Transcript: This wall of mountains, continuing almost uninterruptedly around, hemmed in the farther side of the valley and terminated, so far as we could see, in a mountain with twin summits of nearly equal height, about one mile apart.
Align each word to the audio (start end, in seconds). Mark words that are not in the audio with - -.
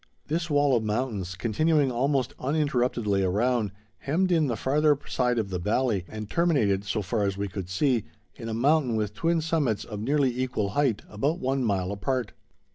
This 0.29 0.49
wall 0.49 0.75
of 0.75 0.81
mountains, 0.83 1.35
continuing 1.35 1.91
almost 1.91 2.33
uninterruptedly 2.39 3.21
around, 3.21 3.71
hemmed 3.99 4.31
in 4.31 4.47
the 4.47 4.55
farther 4.57 4.97
side 5.07 5.37
of 5.37 5.51
the 5.51 5.59
valley 5.59 6.05
and 6.07 6.27
terminated, 6.27 6.83
so 6.85 7.03
far 7.03 7.21
as 7.23 7.37
we 7.37 7.47
could 7.47 7.69
see, 7.69 8.05
in 8.33 8.49
a 8.49 8.53
mountain 8.55 8.95
with 8.95 9.13
twin 9.13 9.41
summits 9.41 9.85
of 9.85 9.99
nearly 9.99 10.35
equal 10.35 10.69
height, 10.69 11.03
about 11.07 11.37
one 11.37 11.63
mile 11.63 11.91
apart. 11.91 12.31